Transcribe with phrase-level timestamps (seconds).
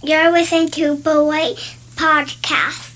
[0.00, 1.56] You're listening to Beloit
[1.94, 2.90] Podcast.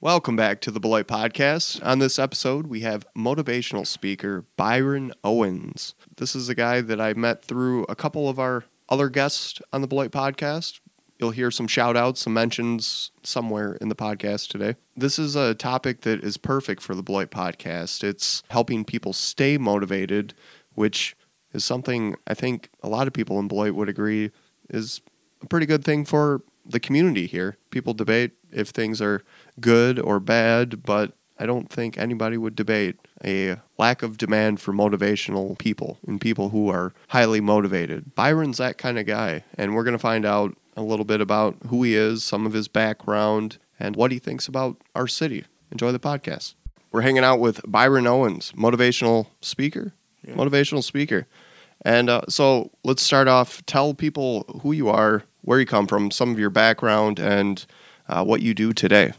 [0.00, 1.84] Welcome back to the Beloit Podcast.
[1.84, 5.94] On this episode, we have motivational speaker Byron Owens.
[6.16, 9.80] This is a guy that I met through a couple of our other guests on
[9.80, 10.80] the Beloit Podcast.
[11.18, 14.76] You'll hear some shout outs, some mentions somewhere in the podcast today.
[14.96, 18.04] This is a topic that is perfect for the Beloit Podcast.
[18.04, 20.34] It's helping people stay motivated,
[20.74, 21.16] which
[21.52, 24.30] is something I think a lot of people in Beloit would agree
[24.70, 25.00] is
[25.42, 27.56] a pretty good thing for the community here.
[27.70, 29.22] People debate if things are
[29.60, 34.72] good or bad, but I don't think anybody would debate a lack of demand for
[34.72, 38.14] motivational people and people who are highly motivated.
[38.14, 41.56] Byron's that kind of guy, and we're going to find out a little bit about
[41.68, 45.44] who he is, some of his background, and what he thinks about our city.
[45.70, 46.54] Enjoy the podcast.
[46.90, 49.92] We're hanging out with Byron Owens, motivational speaker.
[50.26, 50.34] Yeah.
[50.34, 51.26] Motivational speaker.
[51.82, 53.64] And uh, so let's start off.
[53.66, 57.64] Tell people who you are, where you come from, some of your background, and
[58.08, 59.12] uh, what you do today.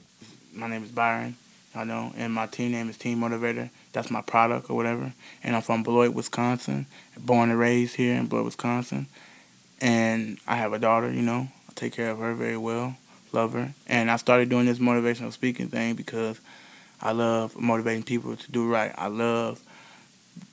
[0.54, 1.36] My name is Byron,
[1.74, 3.70] I know, and my team name is Team Motivator.
[3.94, 5.14] That's my product or whatever.
[5.44, 6.86] And I'm from Beloit, Wisconsin,
[7.18, 9.08] born and raised here in Beloit, Wisconsin.
[9.80, 11.48] And I have a daughter, you know.
[11.70, 12.98] I take care of her very well,
[13.32, 13.74] love her.
[13.88, 16.40] And I started doing this motivational speaking thing because
[17.02, 18.94] I love motivating people to do right.
[18.98, 19.62] I love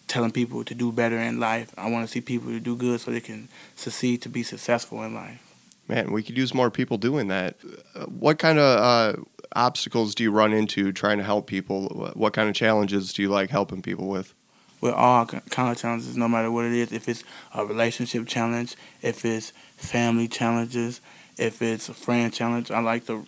[0.08, 1.72] telling people to do better in life.
[1.76, 5.02] I want to see people to do good so they can succeed to be successful
[5.02, 5.40] in life.
[5.88, 7.56] Man, we could use more people doing that.
[7.94, 9.20] Uh, What kind of uh,
[9.54, 12.10] obstacles do you run into trying to help people?
[12.14, 14.32] What kind of challenges do you like helping people with?
[14.80, 16.92] with all ki- kind of challenges, no matter what it is.
[16.92, 21.00] If it's a relationship challenge, if it's family challenges,
[21.38, 23.24] if it's a friend challenge, I like the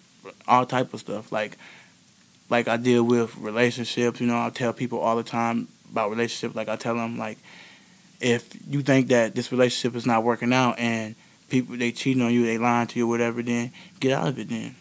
[0.46, 1.32] all type of stuff.
[1.32, 1.56] Like,
[2.50, 4.20] like I deal with relationships.
[4.20, 6.54] You know, I tell people all the time about relationships.
[6.54, 7.38] Like I tell them, like,
[8.20, 11.14] if you think that this relationship is not working out and
[11.48, 14.48] people they cheating on you, they lying to you, whatever, then get out of it.
[14.48, 14.74] Then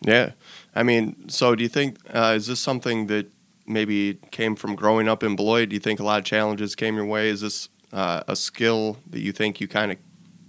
[0.00, 0.32] Yeah.
[0.74, 3.30] I mean, so do you think, uh, is this something that
[3.66, 5.68] maybe came from growing up in Beloit?
[5.68, 7.28] Do you think a lot of challenges came your way?
[7.28, 9.98] Is this uh, a skill that you think you kind of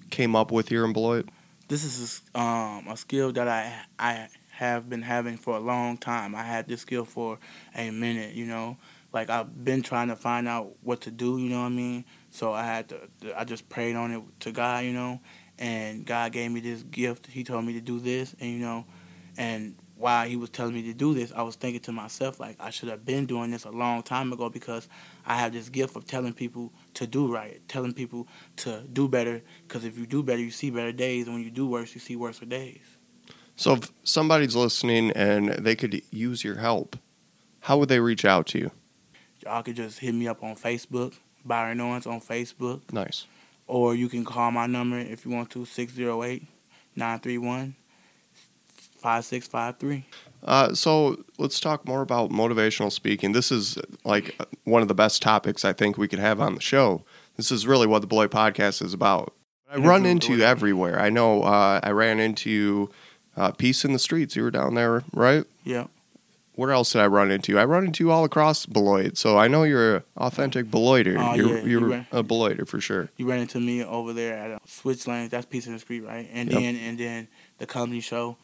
[0.09, 1.29] came up with here in Beloit?
[1.67, 6.35] this is um, a skill that I I have been having for a long time.
[6.35, 7.39] I had this skill for
[7.75, 8.77] a minute, you know.
[9.15, 12.03] Like I've been trying to find out what to do, you know what I mean.
[12.31, 12.99] So I had to.
[13.39, 15.21] I just prayed on it to God, you know,
[15.57, 17.27] and God gave me this gift.
[17.27, 18.85] He told me to do this, and you know,
[19.37, 22.57] and while He was telling me to do this, I was thinking to myself like
[22.59, 24.89] I should have been doing this a long time ago because
[25.25, 28.27] I have this gift of telling people to do right, telling people
[28.57, 29.41] to do better.
[29.65, 32.01] Because if you do better, you see better days, and when you do worse, you
[32.01, 32.83] see worse days.
[33.55, 36.97] So if somebody's listening and they could use your help,
[37.61, 38.71] how would they reach out to you?
[39.45, 41.13] Y'all could just hit me up on Facebook,
[41.45, 43.25] Byron Owens on Facebook, Nice.
[43.67, 46.43] or you can call my number if you want to, 608
[46.95, 47.75] 931
[49.01, 50.05] 5653.
[50.43, 53.31] Uh, so let's talk more about motivational speaking.
[53.33, 56.61] This is like one of the best topics I think we could have on the
[56.61, 57.03] show.
[57.37, 59.33] This is really what the Beloit podcast is about.
[59.71, 60.99] I run into you everywhere.
[60.99, 62.91] I know uh, I ran into you,
[63.35, 64.35] uh, Peace in the Streets.
[64.35, 65.43] You were down there, right?
[65.65, 65.89] Yep.
[66.55, 67.59] Where else did I run into you?
[67.59, 69.17] I run into you all across Beloit.
[69.17, 71.17] So I know you're an authentic Beloiter.
[71.19, 73.09] Oh, you're yeah, you you're ran- a Beloiter for sure.
[73.17, 75.31] You ran into me over there at uh, Switch Lanes.
[75.31, 76.29] That's Peace in the Street, right?
[76.31, 76.61] And Yep.
[76.61, 77.27] then and then
[77.57, 78.37] the comedy show.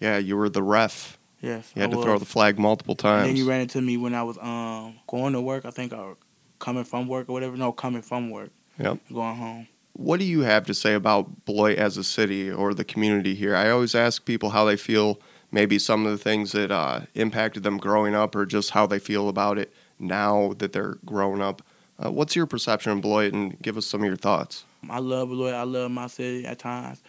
[0.00, 1.18] Yeah, you were the ref.
[1.40, 1.72] Yes.
[1.74, 3.26] You had I to throw the flag multiple And times.
[3.28, 5.64] then you ran into me when I was um going to work.
[5.64, 6.16] I think or
[6.58, 7.56] coming from work or whatever.
[7.56, 8.50] No, coming from work.
[8.78, 8.98] Yep.
[9.12, 9.68] Going home.
[9.94, 13.54] What do you have to say about Beloit as a city or the community here?
[13.54, 15.20] I always ask people how they feel,
[15.54, 18.98] maybe some of the things that uh, impacted them growing up, or just how they
[18.98, 21.62] feel about it now that they're grown up.
[21.96, 24.64] Uh, what's your perception of Beloit, and give us some of your thoughts?
[24.90, 25.54] I love Beloit.
[25.54, 27.02] I love my city at times,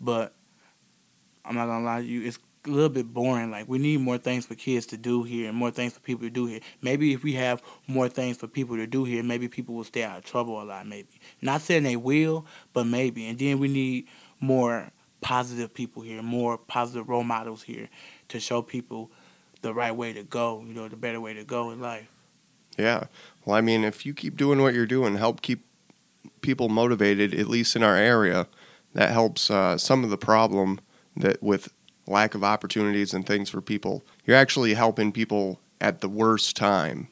[0.00, 0.32] but
[1.44, 2.26] I'm not gonna lie to you.
[2.26, 3.50] It's a little bit boring.
[3.50, 6.26] Like we need more things for kids to do here, and more things for people
[6.26, 6.60] to do here.
[6.80, 10.04] Maybe if we have more things for people to do here, maybe people will stay
[10.04, 10.86] out of trouble a lot.
[10.86, 13.28] Maybe not saying they will, but maybe.
[13.28, 14.06] And then we need
[14.40, 14.90] more
[15.20, 17.88] positive people here, more positive role models here
[18.28, 19.10] to show people
[19.62, 20.62] the right way to go.
[20.66, 22.08] You know, the better way to go in life.
[22.78, 23.04] Yeah.
[23.44, 25.66] Well, I mean, if you keep doing what you're doing, help keep
[26.40, 28.46] people motivated, at least in our area,
[28.94, 30.80] that helps uh, some of the problem
[31.16, 31.72] that with
[32.06, 34.02] lack of opportunities and things for people.
[34.24, 37.08] You're actually helping people at the worst time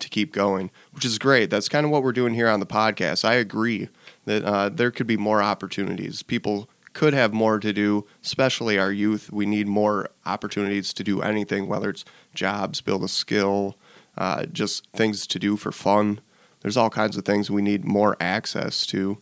[0.00, 1.50] to keep going, which is great.
[1.50, 3.24] That's kind of what we're doing here on the podcast.
[3.24, 3.88] I agree
[4.26, 6.22] that uh, there could be more opportunities.
[6.22, 9.30] People could have more to do, especially our youth.
[9.32, 12.04] We need more opportunities to do anything, whether it's
[12.34, 13.76] jobs, build a skill,
[14.16, 16.20] uh, just things to do for fun.
[16.60, 19.18] There's all kinds of things we need more access to.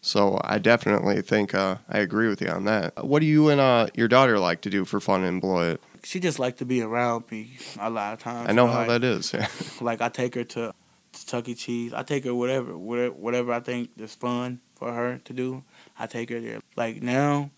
[0.00, 3.04] So I definitely think uh, I agree with you on that.
[3.04, 5.80] What do you and uh, your daughter like to do for fun in Beloit?
[6.04, 8.50] She just like to be around me a lot of times.
[8.50, 9.32] I know how like, that is.
[9.32, 9.48] Yeah.
[9.80, 10.74] Like I take her to,
[11.12, 11.54] to Chuck E.
[11.54, 11.94] Cheese.
[11.94, 15.64] I take her whatever, whatever, whatever I think is fun for her to do.
[15.98, 16.60] I take her there.
[16.76, 17.50] Like now,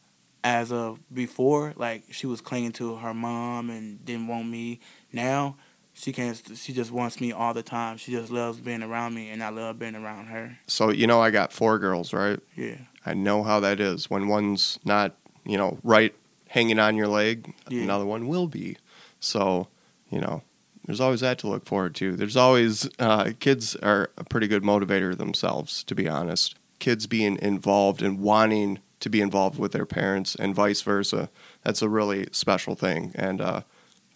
[0.45, 4.81] as of before, like she was clinging to her mom and didn't want me.
[5.13, 5.57] Now
[5.95, 6.41] she can't.
[6.55, 7.97] She just wants me all the time.
[7.97, 10.59] She just loves being around me, and I love being around her.
[10.67, 12.39] So you know I got four girls, right?
[12.55, 14.11] Yeah, I know how that is.
[14.11, 16.15] When one's not, you know, right
[16.49, 17.83] hanging on your leg, Yeah.
[17.83, 18.77] another one will be.
[19.21, 19.69] So,
[20.11, 20.43] you know,
[20.85, 22.15] there's always that to look forward to.
[22.15, 26.55] There's always uh, kids are a pretty good motivator themselves, to be honest.
[26.79, 31.29] Kids being involved and wanting to be involved with their parents and vice versa.
[31.63, 33.13] That's a really special thing.
[33.15, 33.63] And uh,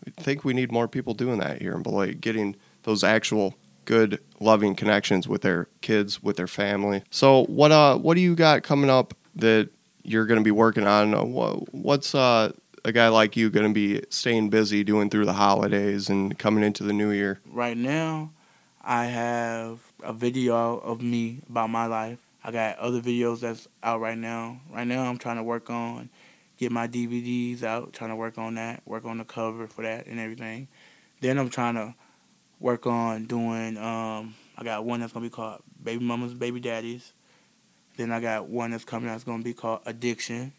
[0.07, 3.55] I think we need more people doing that here in Beloit, getting those actual
[3.85, 7.03] good, loving connections with their kids, with their family.
[7.11, 9.69] So, what uh, what do you got coming up that
[10.03, 11.15] you're going to be working on?
[11.15, 11.25] Uh,
[11.73, 12.53] What's uh,
[12.85, 16.65] a guy like you going to be staying busy doing through the holidays and coming
[16.65, 17.41] into the new year?
[17.51, 18.31] right now,
[18.83, 22.19] I have a video of me about my life.
[22.43, 24.61] I got other videos that's out right now.
[24.71, 26.11] Right now, I'm trying to work on
[26.61, 27.93] get my DVDs out.
[27.93, 30.69] Trying to work on that, work on the cover for that and everything.
[31.21, 31.95] Then I'm trying to
[32.61, 33.77] work on doing.
[33.79, 37.15] Um, I got one that's gonna be called Baby Mamas, Baby Daddies.
[37.97, 40.53] Then I got one that's coming out that's gonna be called Addiction.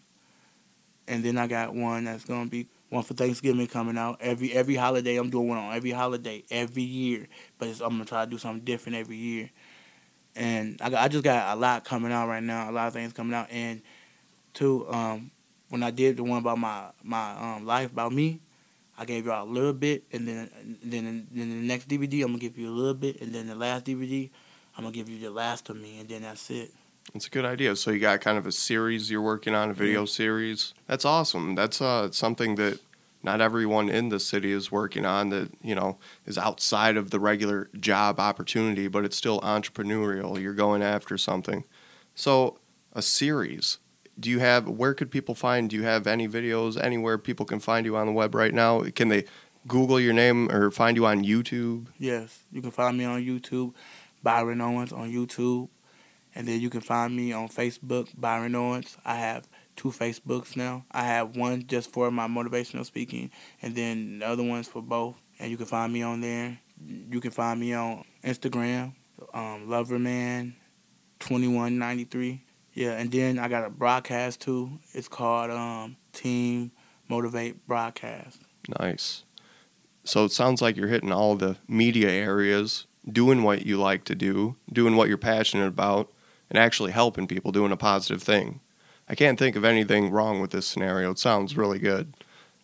[1.08, 4.18] And then I got one that's gonna be one for Thanksgiving coming out.
[4.22, 7.28] Every every holiday I'm doing one on every holiday every year.
[7.60, 9.52] But I'm gonna try to do something different every year.
[10.36, 12.70] And I I just got a lot coming out right now.
[12.70, 13.48] A lot of things coming out.
[13.52, 13.82] And
[14.54, 15.32] two, um,
[15.70, 18.40] when I did the one about my my um, life about me,
[18.98, 22.40] I gave y'all a little bit, and then then then the next DVD I'm gonna
[22.40, 24.30] give you a little bit, and then the last DVD
[24.78, 26.72] I'm gonna give you the last of me, and then that's it.
[27.14, 27.76] It's a good idea.
[27.76, 30.74] So you got kind of a series you're working on, a video series.
[30.88, 31.56] That's awesome.
[31.56, 32.80] That's uh, something that
[33.24, 37.20] not everyone in the city is working on that, you know, is outside of the
[37.20, 40.42] regular job opportunity, but it's still entrepreneurial.
[40.42, 41.66] You're going after something.
[42.16, 42.60] So,
[42.94, 43.78] a series.
[44.20, 47.60] Do you have where could people find do you have any videos anywhere people can
[47.60, 48.84] find you on the web right now?
[48.96, 49.26] Can they
[49.68, 51.88] Google your name or find you on YouTube?
[51.98, 53.74] Yes, you can find me on YouTube,
[54.22, 55.70] Byron Owens on YouTube,
[56.36, 58.98] and then you can find me on Facebook, Byron Owens.
[59.06, 60.86] I have two Facebooks now.
[60.92, 63.32] I have one just for my motivational speaking,
[63.62, 65.20] and then the other one's for both.
[65.40, 66.60] And you can find me on there.
[66.86, 68.94] You can find me on Instagram,
[69.34, 70.54] um, Loverman,
[71.20, 72.44] twenty one ninety three.
[72.74, 74.80] Yeah, and then I got a broadcast too.
[74.94, 76.72] It's called um, Team
[77.10, 78.40] Motivate Broadcast.
[78.80, 79.24] Nice.
[80.04, 84.16] So it sounds like you're hitting all the media areas, doing what you like to
[84.16, 86.12] do, doing what you're passionate about,
[86.52, 88.60] and actually helping people, doing a positive thing.
[89.08, 91.12] I can't think of anything wrong with this scenario.
[91.12, 92.14] It sounds really good.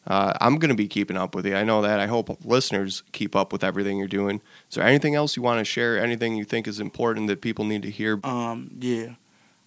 [0.05, 1.55] Uh, I'm going to be keeping up with you.
[1.55, 1.99] I know that.
[1.99, 4.41] I hope listeners keep up with everything you're doing.
[4.69, 5.97] Is there anything else you want to share?
[5.97, 8.19] Anything you think is important that people need to hear?
[8.23, 9.15] Um, yeah.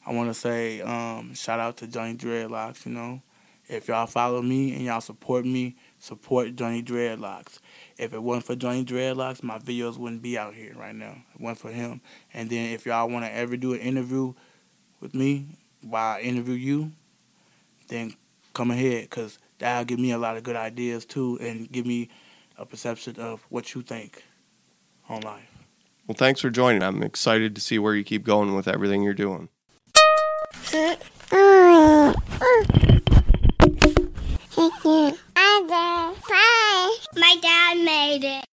[0.06, 2.86] I want to say um, shout out to Johnny Dreadlocks.
[2.86, 3.22] You know,
[3.68, 7.60] if y'all follow me and y'all support me, support Johnny Dreadlocks.
[7.96, 11.16] If it wasn't for Johnny Dreadlocks, my videos wouldn't be out here right now.
[11.34, 12.00] It wasn't for him.
[12.34, 14.32] And then if y'all want to ever do an interview
[15.00, 15.46] with me
[15.82, 16.92] while I interview you,
[17.88, 18.14] then
[18.54, 22.08] come ahead because that'll give me a lot of good ideas too and give me
[22.58, 24.24] a perception of what you think
[25.08, 25.46] on life.
[26.06, 26.82] Well, thanks for joining.
[26.82, 29.48] I'm excited to see where you keep going with everything you're doing.
[34.90, 35.29] Mm
[38.10, 38.42] exciting.